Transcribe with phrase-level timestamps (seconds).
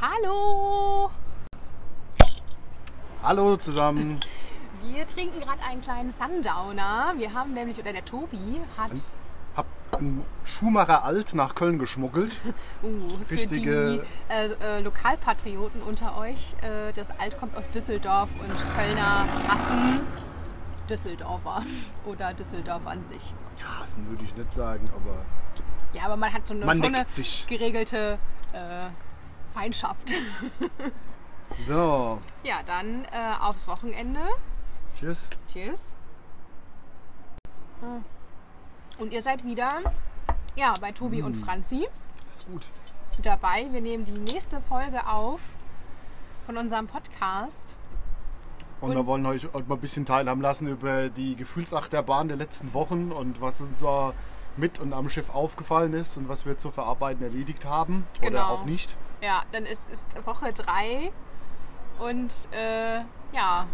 [0.00, 1.10] Hallo!
[3.20, 4.20] Hallo zusammen.
[4.84, 7.14] Wir trinken gerade einen kleinen Sundowner.
[7.16, 8.92] Wir haben nämlich, oder der Tobi hat
[9.56, 12.36] Hab einen Schumacher Alt nach Köln geschmuggelt.
[12.84, 18.28] uh, für richtige- die äh, äh, Lokalpatrioten unter euch, äh, das Alt kommt aus Düsseldorf
[18.40, 20.06] und Kölner hassen
[20.88, 21.64] Düsseldorfer
[22.06, 23.34] oder Düsseldorf an sich.
[23.58, 25.24] Ja, das würde ich nicht sagen, aber
[25.92, 27.04] Ja, aber man hat so eine, Man so eine
[27.48, 28.18] geregelte
[28.52, 28.90] äh,
[29.58, 30.08] Feindschaft.
[31.66, 32.20] so.
[32.44, 34.20] ja, dann äh, aufs Wochenende.
[34.96, 35.28] Tschüss.
[35.52, 35.94] Tschüss.
[38.98, 39.80] Und ihr seid wieder
[40.54, 41.88] ja, bei Tobi und Franzi
[42.28, 42.66] Ist gut.
[43.22, 43.66] dabei.
[43.72, 45.40] Wir nehmen die nächste Folge auf
[46.46, 47.74] von unserem Podcast.
[48.80, 52.72] Und, Und- wir wollen euch mal ein bisschen teilhaben lassen über die Gefühlsachterbahn der letzten
[52.74, 54.12] Wochen und was uns so
[54.56, 58.46] mit und am Schiff aufgefallen ist und was wir zu verarbeiten erledigt haben oder Genau.
[58.46, 58.96] auch nicht.
[59.20, 61.10] Ja, dann ist, ist Woche 3
[61.98, 63.00] und äh,
[63.32, 63.66] ja,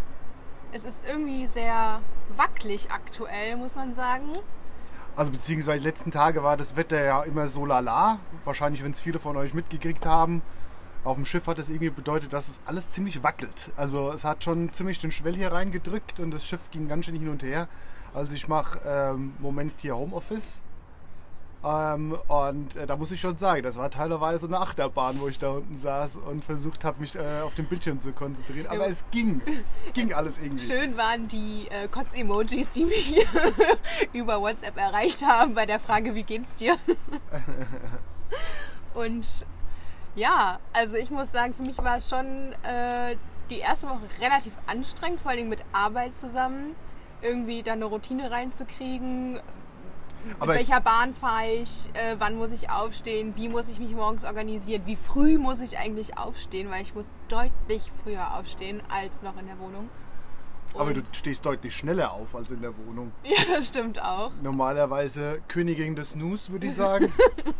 [0.73, 2.01] es ist irgendwie sehr
[2.37, 4.39] wackelig aktuell, muss man sagen.
[5.17, 8.19] Also beziehungsweise die letzten Tage war das Wetter ja immer so lala.
[8.45, 10.43] Wahrscheinlich, wenn es viele von euch mitgekriegt haben.
[11.05, 13.71] Auf dem Schiff hat das irgendwie bedeutet, dass es alles ziemlich wackelt.
[13.77, 17.15] Also es hat schon ziemlich den Schwell hier reingedrückt und das Schiff ging ganz schön
[17.15, 17.69] hin und her.
[18.15, 20.61] Also ich mache ähm, Moment hier Homeoffice.
[21.65, 25.39] Ähm, und äh, da muss ich schon sagen, das war teilweise eine Achterbahn, wo ich
[25.39, 28.67] da unten saß und versucht habe, mich äh, auf den Bildschirm zu konzentrieren.
[28.67, 28.91] Aber Ja.
[28.91, 29.41] es ging.
[29.85, 30.67] Es ging alles irgendwie.
[30.67, 33.27] Schön waren die äh, Kotz-Emojis, die mich
[34.13, 36.77] über WhatsApp erreicht haben bei der Frage, wie geht's dir?
[38.95, 39.27] Und
[40.15, 43.17] ja, also ich muss sagen, für mich war es schon äh,
[43.51, 46.77] die erste Woche relativ anstrengend, vor allem mit Arbeit zusammen.
[47.23, 49.41] Irgendwie da eine Routine reinzukriegen.
[50.39, 51.89] Aber mit welcher Bahn fahre ich?
[51.95, 53.35] Äh, wann muss ich aufstehen?
[53.37, 54.83] Wie muss ich mich morgens organisieren?
[54.87, 56.71] Wie früh muss ich eigentlich aufstehen?
[56.71, 59.89] Weil ich muss deutlich früher aufstehen als noch in der Wohnung.
[60.75, 63.13] Aber Und- du stehst deutlich schneller auf als in der Wohnung.
[63.25, 64.33] Ja, das stimmt auch.
[64.43, 67.13] normalerweise Königin des Snooze, würde ich sagen.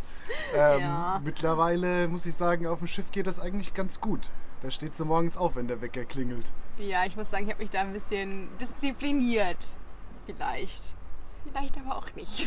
[0.55, 1.21] ähm, Ja.
[1.23, 4.29] Mittlerweile muss ich sagen, auf dem Schiff geht das eigentlich ganz gut.
[4.61, 6.45] Da steht sie morgens auf, wenn der Wecker klingelt.
[6.77, 9.57] Ja, ich muss sagen, ich habe mich da ein bisschen diszipliniert.
[10.25, 10.95] Vielleicht.
[11.45, 12.44] Vielleicht aber auch nicht.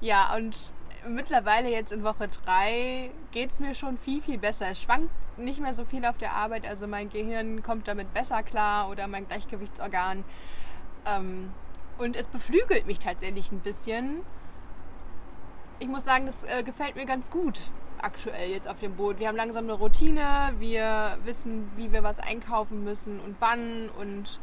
[0.00, 0.72] Ja, und
[1.06, 4.66] mittlerweile jetzt in Woche 3 geht es mir schon viel, viel besser.
[4.70, 8.42] Es schwankt nicht mehr so viel auf der Arbeit, also mein Gehirn kommt damit besser
[8.42, 10.24] klar oder mein Gleichgewichtsorgan.
[11.06, 11.52] Ähm,
[11.98, 14.22] und es beflügelt mich tatsächlich ein bisschen.
[15.80, 17.70] Ich muss sagen, das äh, gefällt mir ganz gut
[18.00, 19.18] aktuell jetzt auf dem Boot.
[19.18, 24.40] Wir haben langsam eine Routine, wir wissen, wie wir was einkaufen müssen und wann und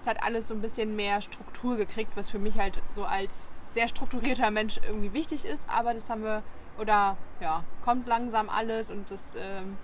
[0.00, 3.47] es hat alles so ein bisschen mehr Struktur gekriegt, was für mich halt so als
[3.74, 6.42] sehr strukturierter Mensch irgendwie wichtig ist, aber das haben wir,
[6.78, 9.76] oder ja, kommt langsam alles und das, ähm,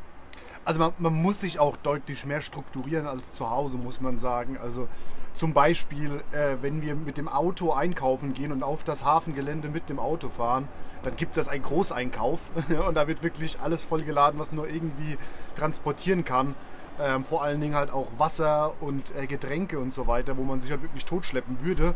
[0.65, 4.59] Also man, man muss sich auch deutlich mehr strukturieren als zu Hause, muss man sagen.
[4.59, 4.89] Also
[5.35, 9.89] zum Beispiel, äh, wenn wir mit dem Auto einkaufen gehen und auf das Hafengelände mit
[9.89, 10.69] dem Auto fahren,
[11.03, 12.51] dann gibt es einen Großeinkauf
[12.89, 15.19] und da wird wirklich alles vollgeladen, was nur irgendwie
[15.57, 16.55] transportieren kann.
[17.01, 20.61] Ähm, vor allen Dingen halt auch Wasser und äh, Getränke und so weiter, wo man
[20.61, 21.95] sich halt wirklich totschleppen würde.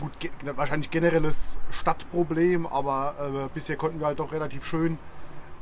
[0.00, 4.98] Gut, ge wahrscheinlich generelles Stadtproblem, aber äh, bisher konnten wir halt doch relativ schön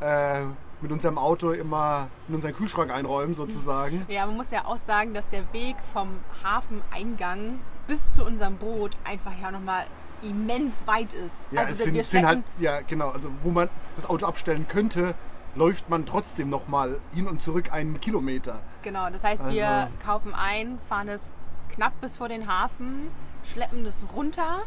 [0.00, 0.44] äh,
[0.80, 4.04] mit unserem Auto immer in unseren Kühlschrank einräumen sozusagen.
[4.08, 6.08] ja, man muss ja auch sagen, dass der Weg vom
[6.44, 9.86] Hafeneingang bis zu unserem Boot einfach ja nochmal
[10.22, 11.34] immens weit ist.
[11.50, 14.66] Ja, also es wir sind, sind halt, ja genau, also wo man das Auto abstellen
[14.68, 15.14] könnte,
[15.54, 18.60] läuft man trotzdem nochmal hin und zurück einen Kilometer.
[18.82, 21.32] Genau, das heißt, wir Also- kaufen ein, fahren es
[21.70, 23.08] knapp bis vor den Hafen,
[23.52, 24.64] schleppen es runter,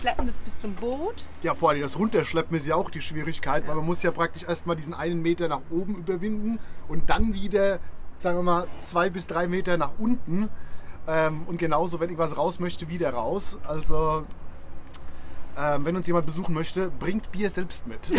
[0.00, 1.24] schleppen es bis zum Boot.
[1.42, 4.44] Ja, vor allem das Runterschleppen ist ja auch die Schwierigkeit, weil man muss ja praktisch
[4.44, 7.80] erstmal diesen einen Meter nach oben überwinden und dann wieder,
[8.20, 10.48] sagen wir mal, zwei bis drei Meter nach unten.
[11.06, 13.58] Ähm, und genauso, wenn ich was raus möchte, wieder raus.
[13.66, 14.24] Also,
[15.56, 18.10] ähm, wenn uns jemand besuchen möchte, bringt Bier selbst mit.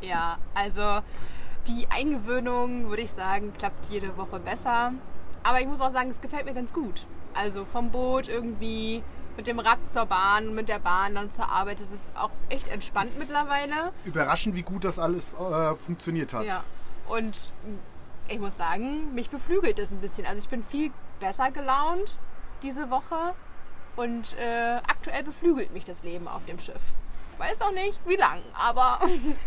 [0.00, 1.00] Ja, also
[1.66, 4.92] die Eingewöhnung, würde ich sagen, klappt jede Woche besser.
[5.42, 7.04] Aber ich muss auch sagen, es gefällt mir ganz gut.
[7.34, 9.02] Also vom Boot irgendwie
[9.36, 11.80] mit dem Rad zur Bahn, mit der Bahn dann zur Arbeit.
[11.80, 13.92] Das ist auch echt entspannt mittlerweile.
[14.04, 16.44] Überraschend, wie gut das alles äh, funktioniert hat.
[16.44, 16.64] Ja.
[17.08, 17.52] Und
[18.26, 20.26] ich muss sagen, mich beflügelt es ein bisschen.
[20.26, 20.90] Also ich bin viel
[21.20, 22.16] besser gelaunt
[22.62, 23.34] diese Woche.
[23.96, 26.82] Und äh, aktuell beflügelt mich das Leben auf dem Schiff.
[27.38, 29.00] Weiß noch nicht, wie lang, aber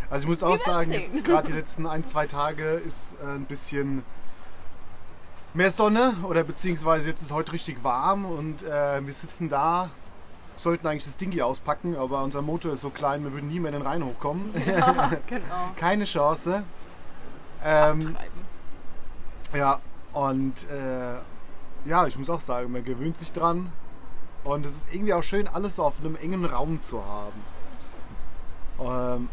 [0.10, 0.92] Also ich muss auch sagen,
[1.24, 4.04] gerade die letzten ein, zwei Tage ist äh, ein bisschen
[5.54, 9.90] mehr Sonne oder beziehungsweise jetzt ist heute richtig warm und äh, wir sitzen da
[10.62, 13.60] sollten eigentlich das Ding hier auspacken, aber unser Motor ist so klein, wir würden nie
[13.60, 14.52] mehr in den Rhein hochkommen.
[14.66, 15.72] Ja, genau.
[15.76, 16.64] Keine Chance.
[17.64, 18.16] Ähm,
[19.54, 19.80] ja,
[20.14, 21.16] und äh,
[21.86, 23.72] ja, ich muss auch sagen, man gewöhnt sich dran.
[24.44, 27.42] Und es ist irgendwie auch schön, alles so auf einem engen Raum zu haben.
[28.80, 29.30] Ähm,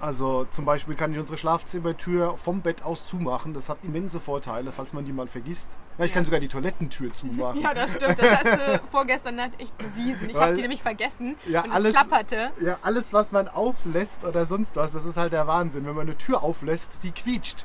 [0.00, 3.54] also zum Beispiel kann ich unsere Schlafzimmertür vom Bett aus zumachen.
[3.54, 5.76] Das hat immense Vorteile, falls man die mal vergisst.
[5.98, 6.14] Ja, ich Ja.
[6.16, 7.60] kann sogar die Toilettentür zumachen.
[7.60, 8.18] Ja, das stimmt.
[8.20, 10.30] Das hast du vorgestern Nacht echt bewiesen.
[10.30, 12.50] Ich habe die nämlich vergessen Ja, und alles- es klapperte.
[12.60, 15.86] Ja, alles, was man auflässt oder sonst was, das ist halt der Wahnsinn.
[15.86, 17.64] Wenn man eine Tür auflässt, die quietscht.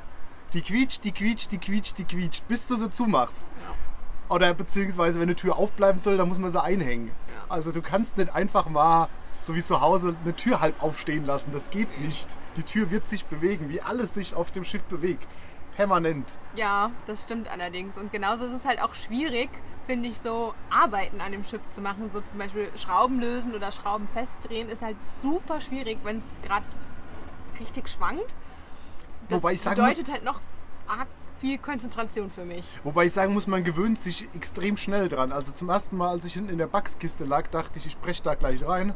[0.54, 3.42] Die quietscht, die quietscht, die quietscht, die quietscht, bis du sie zumachst.
[4.28, 7.08] Oder beziehungsweise, wenn eine Tür aufbleiben soll, dann muss man sie einhängen.
[7.08, 7.44] Ja.
[7.50, 9.08] Also du kannst nicht einfach mal,
[9.42, 11.50] so wie zu Hause, eine Tür halb aufstehen lassen.
[11.52, 12.28] Das geht nicht.
[12.56, 15.26] Die Tür wird sich bewegen, wie alles sich auf dem Schiff bewegt.
[15.76, 16.26] Permanent.
[16.54, 17.96] Ja, das stimmt allerdings.
[17.96, 19.48] Und genauso ist es halt auch schwierig,
[19.86, 22.10] finde ich, so Arbeiten an dem Schiff zu machen.
[22.12, 26.64] So zum Beispiel Schrauben lösen oder Schrauben festdrehen ist halt super schwierig, wenn es gerade
[27.58, 28.34] richtig schwankt.
[29.28, 30.40] Das Wobei ich sagen muss- bedeutet halt noch
[30.86, 31.08] arg
[31.40, 32.78] viel Konzentration für mich.
[32.84, 35.32] Wobei ich sagen muss, man gewöhnt sich extrem schnell dran.
[35.32, 38.22] Also zum ersten Mal, als ich hinten in der Backskiste lag, dachte ich, ich breche
[38.22, 38.94] da gleich rein.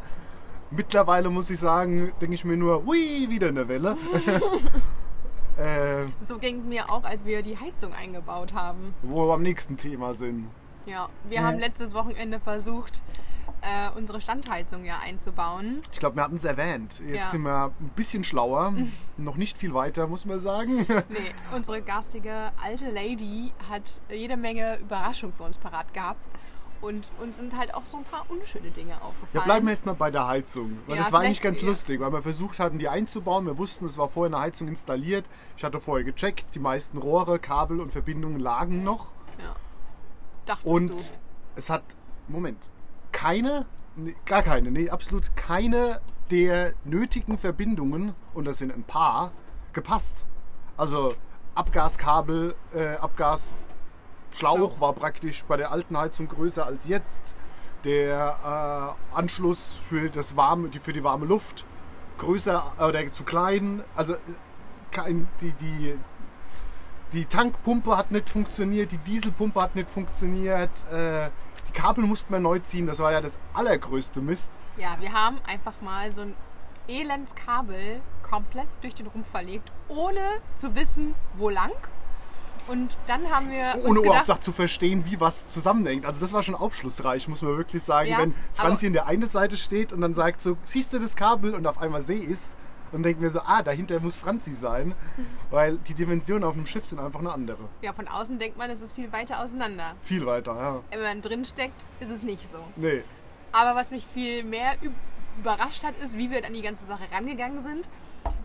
[0.70, 3.96] Mittlerweile muss ich sagen, denke ich mir nur, ui, wieder eine Welle.
[5.58, 8.94] äh, So ging es mir auch, als wir die Heizung eingebaut haben.
[9.02, 10.48] wo wir am nächsten Thema sind.
[10.86, 11.44] Ja, wir Ja.
[11.44, 13.02] haben letztes Wochenende versucht,
[13.62, 15.80] äh, unsere Standheizung ja einzubauen.
[15.92, 17.00] Ich glaube, wir hatten es erwähnt.
[17.00, 17.24] Jetzt Ja.
[17.26, 18.72] sind wir ein bisschen schlauer.
[19.16, 20.78] Noch nicht viel weiter, muss man sagen.
[21.08, 26.20] Nee, unsere garstige alte Lady hat jede Menge Überraschung für uns parat gehabt.
[26.80, 29.30] Und uns sind halt auch so ein paar unschöne Dinge aufgefallen.
[29.32, 30.78] Ja, bleiben wir erstmal bei der Heizung.
[30.86, 31.68] Weil Ja, das war eigentlich ganz ja.
[31.68, 33.46] lustig, weil wir versucht hatten, die einzubauen.
[33.46, 35.24] Wir wussten, es war vorher eine Heizung installiert.
[35.56, 39.12] Ich hatte vorher gecheckt, die meisten Rohre, Kabel und Verbindungen lagen noch.
[39.38, 39.56] Ja.
[40.44, 40.96] Dachtest Und du?
[41.56, 41.82] es hat,
[42.28, 42.70] Moment,
[43.12, 46.00] keine, nee, gar keine, nee, absolut keine
[46.30, 49.32] der nötigen Verbindungen, und das sind ein paar,
[49.72, 50.26] gepasst.
[50.76, 51.14] Also
[51.54, 53.56] Abgaskabel, äh, Abgasschlauch
[54.38, 54.80] Schlauch.
[54.80, 57.36] war praktisch bei der alten Heizung größer als jetzt.
[57.84, 61.64] Der äh, Anschluss für, das warme, die, für die warme Luft
[62.18, 63.82] größer oder zu klein.
[63.94, 64.16] Also
[64.90, 65.98] kein, die, die,
[67.12, 71.30] die Tankpumpe hat nicht funktioniert, die Dieselpumpe hat nicht funktioniert, äh,
[71.68, 74.50] die Kabel mussten wir neu ziehen, das war ja das allergrößte Mist.
[74.76, 76.34] Ja, wir haben einfach mal so ein
[76.88, 80.20] Elendskabel komplett durch den Rumpf verlegt, ohne
[80.54, 81.72] zu wissen, wo lang.
[82.68, 86.04] Und dann haben wir Ohne überhaupt zu verstehen, wie was zusammenhängt.
[86.06, 88.08] Also das war schon aufschlussreich, muss man wirklich sagen.
[88.10, 91.14] Ja, Wenn Franzi in der einen Seite steht und dann sagt so, siehst du das
[91.16, 92.56] Kabel und auf einmal See ist
[92.92, 94.94] und denken wir so, ah, dahinter muss Franzi sein,
[95.50, 97.68] weil die Dimensionen auf dem Schiff sind einfach eine andere.
[97.82, 99.94] ja, von außen denkt man, es ist viel weiter auseinander.
[100.02, 100.80] Viel weiter, ja.
[100.90, 102.58] Wenn man drin steckt, ist es nicht so.
[102.76, 103.02] Nee.
[103.52, 104.92] Aber was mich viel mehr üb-
[105.38, 107.88] überrascht hat, ist, wie wir an die ganze Sache rangegangen sind.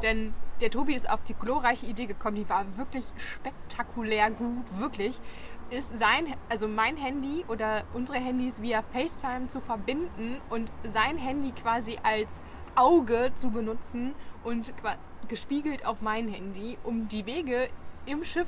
[0.01, 5.19] Denn der Tobi ist auf die glorreiche Idee gekommen, die war wirklich spektakulär gut, wirklich.
[5.69, 11.51] Ist sein, also mein Handy oder unsere Handys via FaceTime zu verbinden und sein Handy
[11.51, 12.29] quasi als
[12.75, 14.13] Auge zu benutzen
[14.43, 14.73] und
[15.27, 17.69] gespiegelt auf mein Handy, um die Wege
[18.05, 18.47] im Schiff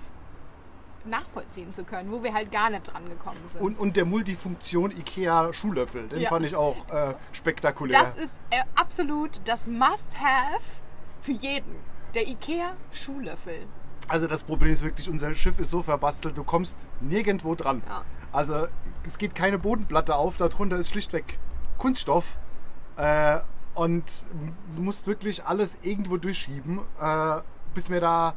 [1.05, 3.61] nachvollziehen zu können, wo wir halt gar nicht dran gekommen sind.
[3.61, 6.29] Und, und der Multifunktion IKEA Schuhlöffel, den Ja.
[6.29, 7.99] fand ich auch äh, spektakulär.
[7.99, 10.61] Das ist äh, absolut das Must-Have
[11.21, 11.75] für jeden.
[12.13, 13.65] Der IKEA Schuhlöffel.
[14.07, 17.81] Also das Problem ist wirklich, unser Schiff ist so verbastelt, du kommst nirgendwo dran.
[17.87, 18.03] Ja.
[18.31, 18.67] Also
[19.03, 21.39] es geht keine Bodenplatte auf, darunter ist schlichtweg
[21.77, 22.37] Kunststoff.
[22.97, 23.39] Äh,
[23.73, 24.03] und
[24.75, 27.41] du musst wirklich alles irgendwo durchschieben, äh,
[27.73, 28.35] bis wir da...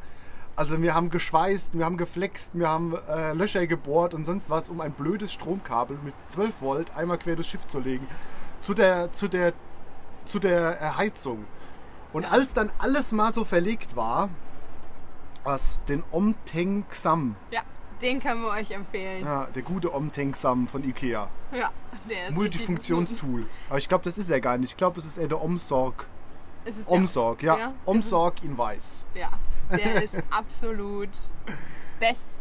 [0.55, 4.69] Also wir haben geschweißt, wir haben geflext, wir haben äh, Löcher gebohrt und sonst was,
[4.69, 8.07] um ein blödes Stromkabel mit 12 Volt einmal quer durchs Schiff zu legen.
[8.61, 9.53] Zu der, zu der,
[10.25, 11.45] zu der äh, Heizung.
[12.13, 12.29] Und Ja.
[12.29, 14.29] als dann alles mal so verlegt war,
[15.43, 17.61] was den Omtenksam, Ja,
[18.01, 19.25] den können wir euch empfehlen.
[19.25, 21.29] Ja, ja, der gute Omtenksam von Ikea,
[22.09, 23.45] der ist Multifunktionstool.
[23.69, 24.71] Aber ich glaube, das ist er gar nicht.
[24.71, 26.05] Ich glaube, es ist eher der Omsorg.
[26.65, 27.57] Es ist Omsorg, ja.
[27.57, 29.05] Ja, Omsorg in weiß.
[29.15, 29.29] Ja,
[29.71, 31.09] der ist absolut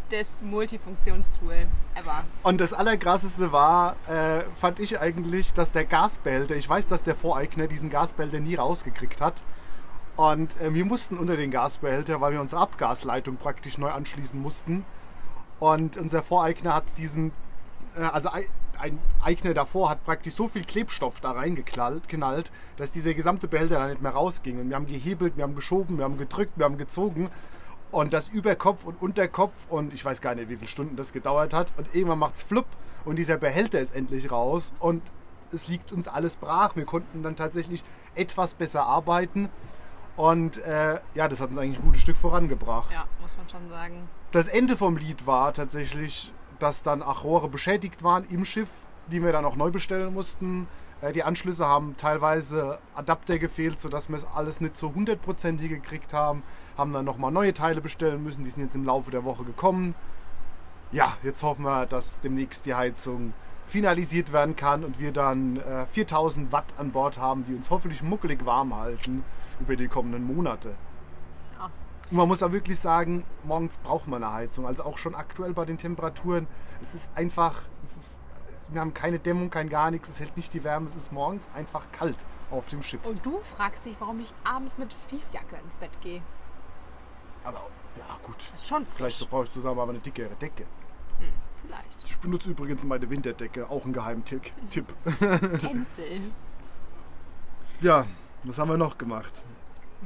[0.08, 2.24] bestes Multifunktionstool ever.
[2.42, 7.14] Und das Allerkrasseste war, äh, fand ich eigentlich, dass der Gasbehälter, ich weiß, dass der
[7.14, 9.42] Voreigner diesen Gasbehälter nie rausgekriegt hat.
[10.16, 14.84] Und äh, wir mussten unter den Gasbehälter, weil wir unsere Abgasleitung praktisch neu anschließen mussten.
[15.58, 17.32] Und unser Voreigner hat diesen,
[17.96, 18.48] äh, also ei-
[18.78, 23.78] ein Eigner davor hat praktisch so viel Klebstoff da reingeknallt, knallt, dass dieser gesamte Behälter
[23.78, 24.60] da nicht mehr rausging.
[24.60, 27.30] Und wir haben gehebelt, wir haben geschoben, wir haben gedrückt, wir haben gezogen.
[27.90, 31.52] Und das Überkopf und Unterkopf und ich weiß gar nicht, wie viele Stunden das gedauert
[31.54, 31.72] hat.
[31.76, 32.66] Und irgendwann macht's flupp
[33.04, 34.72] und dieser Behälter ist endlich raus.
[34.80, 35.02] Und
[35.52, 36.76] es liegt uns alles brach.
[36.76, 39.48] Wir konnten dann tatsächlich etwas besser arbeiten.
[40.16, 42.90] Und äh, ja, das hat uns eigentlich ein gutes Stück vorangebracht.
[42.92, 44.08] Ja, muss man schon sagen.
[44.32, 48.70] Das Ende vom Lied war tatsächlich, dass dann auch Rohre beschädigt waren im Schiff,
[49.08, 50.68] die wir dann auch neu bestellen mussten.
[51.02, 56.12] Äh, die Anschlüsse haben teilweise Adapter gefehlt, sodass wir es alles nicht so hundertprozentig gekriegt
[56.12, 56.42] haben.
[56.76, 59.94] Haben dann nochmal neue Teile bestellen müssen, die sind jetzt im Laufe der Woche gekommen.
[60.92, 63.32] Ja, jetzt hoffen wir, dass demnächst die Heizung
[63.66, 68.02] finalisiert werden kann und wir dann äh, 4000 Watt an Bord haben, die uns hoffentlich
[68.02, 69.24] muckelig warm halten
[69.60, 70.76] über die kommenden Monate.
[71.58, 71.70] Ja.
[72.10, 74.66] Und man muss auch wirklich sagen, morgens braucht man eine Heizung.
[74.66, 76.46] Also auch schon aktuell bei den Temperaturen.
[76.80, 78.18] Es ist einfach, es ist,
[78.70, 80.08] wir haben keine Dämmung, kein gar nichts.
[80.08, 80.86] Es hält nicht die Wärme.
[80.86, 83.04] Es ist morgens einfach kalt auf dem Schiff.
[83.04, 86.22] Und du fragst dich, warum ich abends mit Fließjacke ins Bett gehe.
[87.46, 87.60] Aber
[87.96, 88.36] ja gut.
[88.54, 88.96] Ist schon frisch.
[88.96, 90.64] Vielleicht brauche ich zusammen aber eine dickere Decke.
[91.66, 92.04] Vielleicht.
[92.04, 94.42] Ich benutze übrigens meine Winterdecke, auch ein Geheimtipp.
[94.70, 94.86] Tipp.
[95.58, 96.20] Tänzel.
[97.82, 98.06] Ja,
[98.42, 99.44] was haben wir noch gemacht?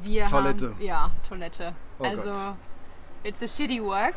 [0.03, 0.71] Wir Toilette.
[0.71, 1.73] Haben, ja, Toilette.
[2.01, 2.55] Oh also, Gott.
[3.23, 4.17] it's a shitty work,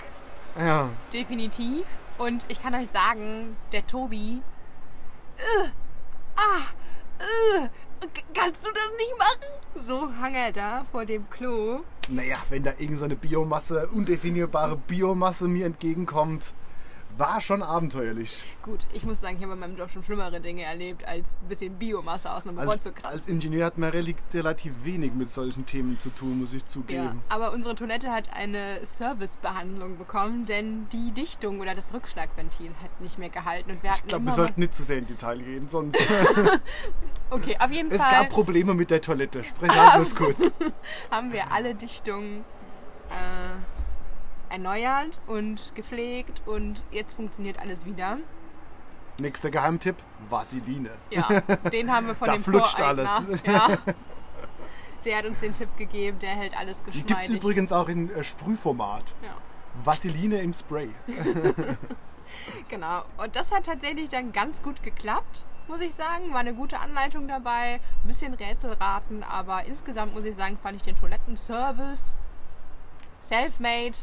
[0.58, 1.86] Ja, definitiv.
[2.18, 4.42] Und ich kann euch sagen, der Tobi.
[5.38, 5.70] Äh,
[6.36, 6.62] ah,
[7.20, 7.70] k-
[8.34, 9.86] kannst du das nicht machen?
[9.88, 11.82] So hang er da vor dem Klo.
[12.10, 16.54] naja, wenn da irgend so eine Biomasse, undefinierbare Biomasse mir entgegenkommt,
[17.18, 18.44] war schon abenteuerlich.
[18.64, 21.48] Gut, ich muss sagen, ich habe in meinem Job schon schlimmere Dinge erlebt, als ein
[21.48, 23.06] bisschen Biomasse aus einem Rohr zu kratzen.
[23.14, 26.68] als Ingenieur hat man rel- relativ wenig mit solchen Themen zu tun, muss ich Ja,
[26.68, 27.22] zugeben.
[27.30, 33.18] aber unsere Toilette hat eine Servicebehandlung bekommen, denn die Dichtung oder das Rückschlagventil hat nicht
[33.20, 35.68] mehr gehalten und wir hatten Ich glaube, wir sollten nicht zu sehr in Detail gehen,
[35.70, 35.98] sonst.
[37.30, 39.44] Okay, auf jeden es Fall gab Probleme mit der Toilette.
[39.44, 40.52] Sprechen wir kurz.
[41.10, 42.42] haben wir alle Dichtungen
[43.10, 43.73] äh,
[44.54, 48.18] erneuert und gepflegt und jetzt funktioniert alles wieder.
[49.20, 49.96] Nächster Geheimtipp:
[50.30, 50.92] Vaseline.
[51.10, 51.28] Ja,
[51.72, 53.10] den haben wir von Da dem flutscht alles.
[53.46, 53.78] Ja.
[55.06, 57.08] Der hat uns den Tipp gegeben, der hält alles Die geschmeidig.
[57.08, 59.14] gibt es übrigens auch in äh, Sprühformat.
[59.22, 59.36] Ja.
[59.84, 60.90] Vaseline im Spray.
[62.70, 63.04] Genau.
[63.18, 66.32] Und das hat tatsächlich dann ganz gut geklappt, muss ich sagen.
[66.34, 67.76] War eine gute Anleitung dabei.
[68.04, 72.16] Ein bisschen Rätselraten, aber insgesamt muss ich sagen, fand ich den Toilettenservice
[73.22, 74.00] self-made.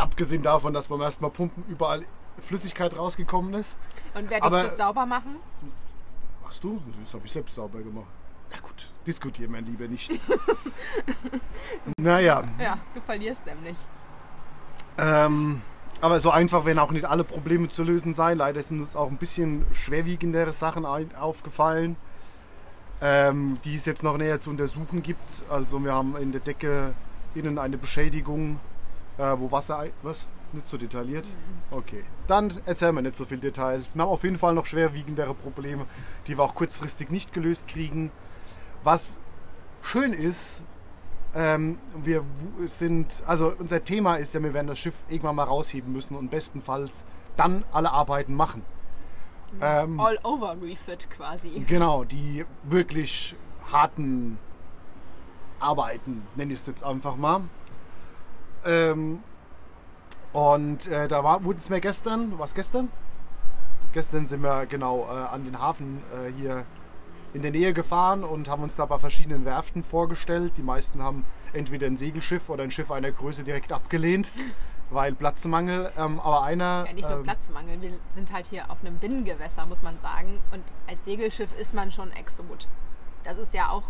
[0.00, 2.04] Abgesehen davon, dass beim ersten Mal pumpen überall
[2.46, 3.76] Flüssigkeit rausgekommen ist.
[4.14, 5.36] Und wer Aber- es sauber machen?
[6.42, 6.80] Machst du?
[7.04, 8.06] Das habe ich selbst sauber gemacht.
[8.50, 10.10] Na gut, diskutieren wir lieber nicht.
[11.98, 13.76] naja, Ja, du verlierst nämlich.
[14.98, 15.62] ähm,
[16.00, 18.38] aber so einfach werden auch nicht alle Probleme zu lösen sein.
[18.38, 21.96] Leider sind uns auch ein bisschen schwerwiegendere Sachen aufgefallen,
[23.00, 25.44] ähm, die es jetzt noch näher zu untersuchen gibt.
[25.50, 26.94] Also wir haben in der Decke
[27.34, 28.58] innen eine Beschädigung,
[29.20, 29.84] äh, wo Wasser...
[30.02, 30.26] Was?
[30.52, 31.26] Nicht so detailliert?
[31.70, 32.02] Okay.
[32.26, 33.94] Dann erzählen wir nicht so viel Details.
[33.94, 35.86] Wir haben auf jeden Fall noch schwerwiegendere Probleme,
[36.26, 38.10] die wir auch kurzfristig nicht gelöst kriegen.
[38.82, 39.20] Was
[39.82, 40.64] schön ist,
[41.36, 42.24] ähm, wir
[42.66, 46.30] sind, also unser Thema ist ja, wir werden das Schiff irgendwann mal rausheben müssen und
[46.32, 47.04] bestenfalls
[47.36, 48.64] dann alle Arbeiten machen.
[49.60, 51.64] Ähm, All over refit quasi.
[51.66, 53.36] Genau, die wirklich
[53.70, 54.38] harten
[55.60, 57.42] Arbeiten, nenne ich es jetzt einfach mal.
[58.64, 59.20] Ähm,
[60.32, 62.88] und äh, da war, wurde es mir gestern, was gestern?
[63.92, 66.64] Gestern sind wir genau äh, an den Hafen äh, hier
[67.32, 70.56] in der Nähe gefahren und haben uns da bei verschiedenen Werften vorgestellt.
[70.56, 74.32] Die meisten haben entweder ein Segelschiff oder ein Schiff einer Größe direkt abgelehnt,
[74.90, 75.90] weil Platzmangel.
[75.96, 76.84] Ähm, aber einer.
[76.86, 77.80] Ja, nicht nur ähm, Platzmangel.
[77.80, 80.38] Wir sind halt hier auf einem Binnengewässer, muss man sagen.
[80.52, 82.68] Und als Segelschiff ist man schon Exot.
[83.24, 83.82] Das ist ja auch.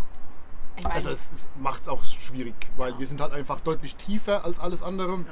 [0.80, 2.98] Ich meine, Also es, es macht es auch schwierig, weil Ja.
[2.98, 5.24] wir sind halt einfach deutlich tiefer als alles andere.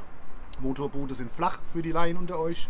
[0.61, 2.69] Motorboote sind flach für die Laien unter euch.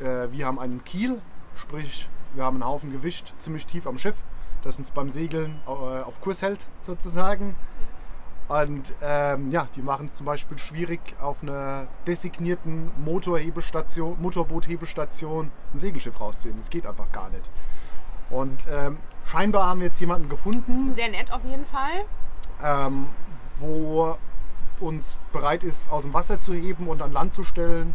[0.00, 1.20] Äh, wir haben einen Kiel,
[1.56, 4.16] sprich wir haben einen Haufen Gewicht ziemlich tief am Schiff,
[4.64, 7.54] das uns beim Segeln äh, auf Kurs hält sozusagen.
[8.48, 15.78] Und ähm, ja, die machen es zum Beispiel schwierig, auf einer designierten Motorhebestation, Motorboothebestation ein
[15.78, 16.58] Segelschiff rauszuziehen.
[16.58, 17.48] Das geht einfach gar nicht.
[18.30, 22.04] Und ähm, scheinbar haben wir jetzt jemanden gefunden, sehr nett auf jeden Fall.
[22.62, 23.06] ähm,
[23.58, 24.16] wo
[24.80, 27.94] uns bereit ist, aus dem Wasser zu heben und an Land zu stellen,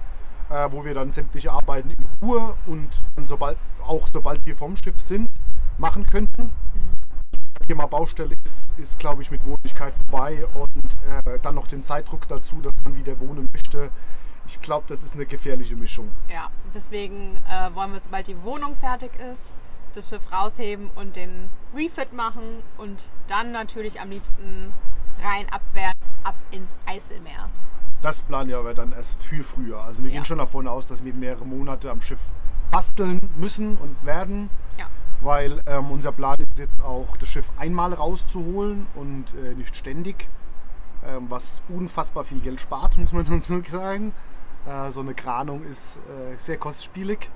[0.50, 2.90] äh, wo wir dann sämtliche Arbeiten in Ruhe und
[3.24, 5.30] sobald, auch sobald wir vom Schiff sind,
[5.78, 6.52] machen könnten.
[7.58, 11.84] Das Thema Baustelle ist, ist glaube ich, mit Wohnlichkeit vorbei und äh, dann noch den
[11.84, 13.92] Zeitdruck dazu, dass man wieder wohnen möchte.
[14.48, 16.10] Ich glaube, das ist eine gefährliche Mischung.
[16.30, 19.42] Ja, deswegen äh, wollen wir, sobald die Wohnung fertig ist,
[19.94, 24.74] das Schiff rausheben und den Refit machen und dann natürlich am liebsten
[25.24, 27.50] rein abwärts ab ins Eiselmeer.
[28.02, 29.82] Das planen wir aber dann erst viel früher.
[29.84, 30.16] Also wir Ja.
[30.18, 32.32] gehen schon davon aus, dass wir mehrere Monate am Schiff
[32.72, 34.50] basteln müssen und werden.
[34.78, 34.86] Ja.
[35.22, 40.30] weil ähm, unser Plan ist jetzt auch das Schiff einmal rauszuholen und äh, nicht ständig,
[41.04, 44.14] ähm, was unfassbar viel Geld spart, muss man dazu sagen.
[44.66, 47.30] Äh, so eine Kranung ist äh, sehr kostspielig.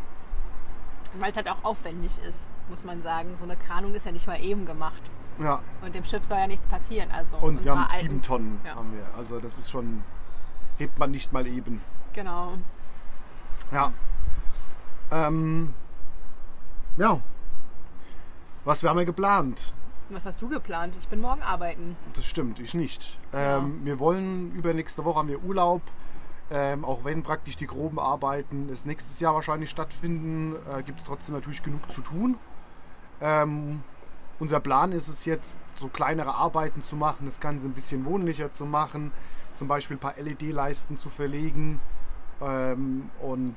[1.20, 2.40] Weil es halt auch aufwendig ist,
[2.70, 3.36] muss man sagen.
[3.38, 5.12] So eine Kranung ist ja nicht mal eben gemacht.
[5.40, 7.10] Ja, Und dem Schiff soll ja nichts passieren.
[7.12, 8.76] Also und wir haben alten- sieben Tonnen, Ja.
[8.76, 9.06] haben wir.
[9.18, 10.04] Also das ist schon,
[10.78, 11.82] hebt man nicht mal eben.
[12.14, 12.54] Genau.
[13.72, 13.92] Ja.
[15.12, 15.74] Ähm,
[16.98, 17.20] ja.
[18.66, 19.74] Was wir haben wir geplant?
[20.10, 20.96] Was hast du geplant?
[21.00, 21.96] Ich bin morgen arbeiten.
[22.14, 23.18] Das stimmt, ich nicht.
[23.34, 25.82] Ähm, Wir wollen übernächste Woche haben wir Urlaub.
[26.52, 31.06] Ähm, auch wenn praktisch die groben Arbeiten es nächstes Jahr wahrscheinlich stattfinden, äh, gibt es
[31.06, 32.38] trotzdem natürlich genug zu tun.
[33.22, 33.82] Ähm,
[34.40, 38.52] unser Plan ist es jetzt, so kleinere Arbeiten zu machen, das Ganze ein bisschen wohnlicher
[38.52, 39.12] zu machen,
[39.54, 41.80] zum Beispiel ein paar LED-Leisten zu verlegen
[42.42, 43.56] ähm, und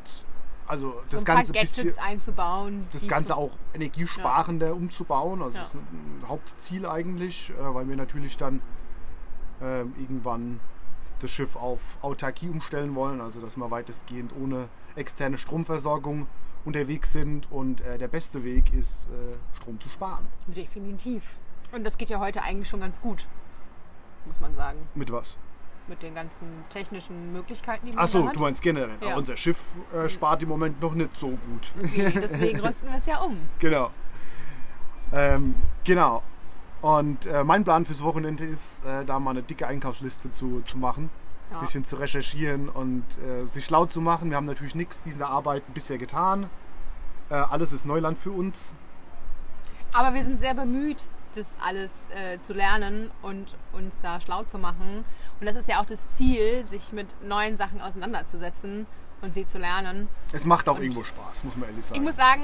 [0.68, 2.86] also das so ein Ganze paar bisschen einzubauen.
[2.92, 5.42] das Ganze auch energiesparender umzubauen.
[5.42, 5.62] Also Ja.
[5.64, 8.60] das ist ein Hauptziel eigentlich, äh, weil wir natürlich dann
[9.60, 10.60] ähm, irgendwann
[11.20, 16.26] das Schiff auf Autarkie umstellen wollen, also dass wir weitestgehend ohne externe Stromversorgung
[16.64, 20.26] unterwegs sind und äh, der beste Weg ist, äh, Strom zu sparen.
[20.48, 21.22] Definitiv.
[21.72, 23.26] Und das geht ja heute eigentlich schon ganz gut,
[24.26, 24.78] muss man sagen.
[24.94, 25.36] Mit was?
[25.88, 28.36] Mit den ganzen technischen Möglichkeiten, die man Achso, da hat.
[28.36, 28.96] du meinst generell.
[29.00, 29.16] Ja.
[29.16, 29.60] Unser Schiff
[29.94, 31.72] äh, spart im Moment noch nicht so gut.
[31.80, 33.36] Nee, deswegen rüsten wir es ja um.
[33.60, 33.90] Genau.
[35.12, 35.54] Ähm,
[35.84, 36.24] genau.
[36.82, 40.78] Und äh, mein Plan fürs Wochenende ist, äh, da mal eine dicke Einkaufsliste zu, zu
[40.78, 41.10] machen,
[41.50, 41.60] ein Ja.
[41.60, 44.30] bisschen zu recherchieren und äh, sich schlau zu machen.
[44.30, 46.48] Wir haben natürlich nichts dieser Arbeiten bisher getan.
[47.30, 48.74] Äh, alles ist Neuland für uns.
[49.94, 54.58] Aber wir sind sehr bemüht, das alles äh, zu lernen und uns da schlau zu
[54.58, 55.04] machen.
[55.40, 58.86] Und das ist ja auch das Ziel, sich mit neuen Sachen auseinanderzusetzen
[59.22, 60.08] und sie zu lernen.
[60.32, 62.00] Es macht auch Und- irgendwo Spaß, muss man ehrlich sagen.
[62.00, 62.42] Ich muss sagen,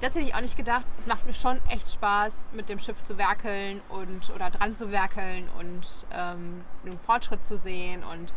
[0.00, 0.86] das hätte ich auch nicht gedacht.
[0.98, 4.90] Es macht mir schon echt Spaß, mit dem Schiff zu werkeln und oder dran zu
[4.90, 8.02] werkeln und ähm, den Fortschritt zu sehen.
[8.04, 8.32] Und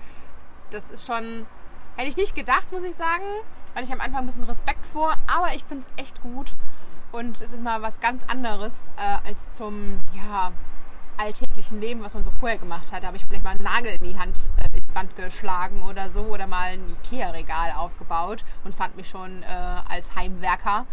[0.71, 1.45] das ist schon,
[1.95, 3.23] hätte ich nicht gedacht, muss ich sagen.
[3.73, 6.53] Hatte ich am Anfang ein bisschen Respekt vor, aber ich finde es echt gut.
[7.11, 10.51] Und es ist mal was ganz anderes äh, als zum ja,
[11.17, 13.03] alltäglichen Leben, was man so vorher gemacht hat.
[13.03, 16.21] Da habe ich vielleicht mal einen Nagel in die Hand, äh, Wand geschlagen oder so
[16.21, 20.85] oder mal ein Ikea-Regal aufgebaut und fand mich schon äh, als Heimwerker.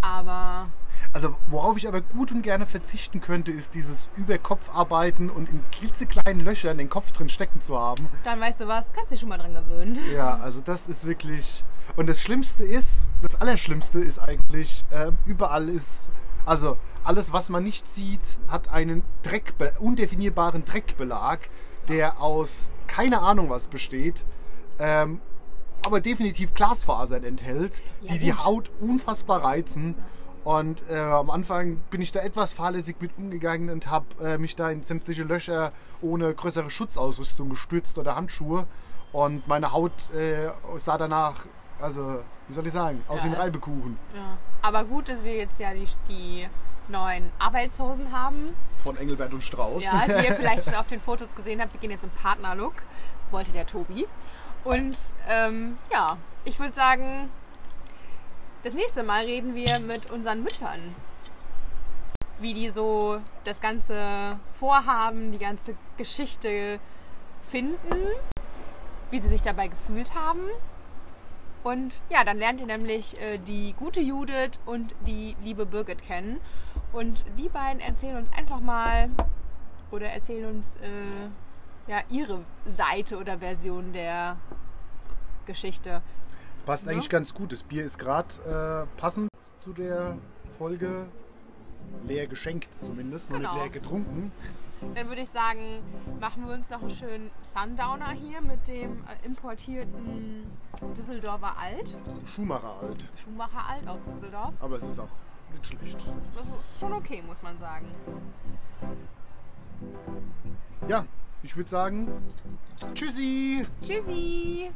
[0.00, 0.68] Aber
[1.12, 6.44] Also worauf ich aber gut und gerne verzichten könnte, ist dieses Überkopfarbeiten und in klitzekleinen
[6.44, 8.08] Löchern den Kopf drin stecken zu haben.
[8.24, 9.98] dann weißt du was, kannst dich schon mal dran gewöhnen.
[10.14, 11.64] Ja, also das ist wirklich.
[11.96, 16.10] Und das Schlimmste ist, das Allerschlimmste ist eigentlich, äh, überall ist,
[16.46, 21.48] also alles, was man nicht sieht, hat einen Dreck, undefinierbaren Dreckbelag,
[21.88, 24.24] der aus keine Ahnung was besteht,
[24.78, 25.20] ähm,
[25.84, 28.44] aber definitiv Glasfasern enthält, Ja, die die gut.
[28.44, 29.94] Haut unfassbar reizen.
[30.44, 34.56] Und äh, am Anfang bin ich da etwas fahrlässig mit umgegangen und habe äh, mich
[34.56, 38.66] da in sämtliche Löcher ohne größere Schutzausrüstung gestürzt oder Handschuhe.
[39.12, 41.46] Und meine Haut äh, sah danach,
[41.80, 43.24] also wie soll ich sagen, aus Ja.
[43.24, 44.36] wie ein Reibekuchen Ja.
[44.60, 46.46] Aber gut, dass wir jetzt ja die, die
[46.88, 48.54] neuen Arbeitshosen haben.
[48.82, 49.82] von Engelbert und Strauß.
[49.82, 51.72] Ja, die ihr vielleicht schon auf den Fotos gesehen habt.
[51.72, 52.74] Wir gehen jetzt im Partnerlook.
[53.30, 54.06] Wollte der Tobi.
[54.62, 54.96] Und
[55.28, 57.30] ähm, ja, ich würde sagen,
[58.62, 60.94] das nächste Mal reden wir mit unseren Müttern.
[62.40, 66.78] Wie die so das ganze Vorhaben, die ganze Geschichte
[67.48, 67.96] finden,
[69.10, 70.42] wie sie sich dabei gefühlt haben.
[71.64, 76.38] Und ja, dann lernt ihr nämlich äh, die gute Judith und die liebe Birgit kennen.
[76.92, 79.08] Und die beiden erzählen uns einfach mal
[79.90, 84.36] oder erzählen uns äh, ja, ihre Seite oder Version der
[85.46, 86.02] Geschichte.
[86.66, 86.92] Passt Ja.
[86.92, 87.52] eigentlich ganz gut.
[87.52, 90.16] Das Bier ist gerade äh, passend zu der
[90.58, 91.06] Folge.
[92.06, 93.52] Leer geschenkt zumindest, noch Genau.
[93.52, 94.32] nicht leer getrunken.
[94.94, 95.82] Dann würde ich sagen,
[96.20, 100.46] machen wir uns noch einen schönen Sundowner hier mit dem äh, importierten
[100.96, 103.12] Düsseldorfer Alt, Schumacher alt.
[103.16, 104.54] Schumacher Alt aus Düsseldorf.
[104.60, 105.08] Aber es ist auch
[105.52, 105.98] nicht schlecht.
[106.34, 107.86] Das ist schon okay, muss man sagen.
[110.88, 111.06] Ja,
[111.42, 112.08] ich würde sagen,
[112.94, 113.66] tschüssi!
[113.80, 114.70] Tschüssi!